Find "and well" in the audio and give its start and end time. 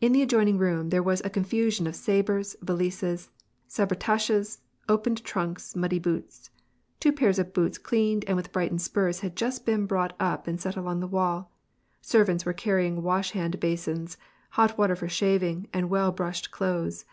15.74-16.10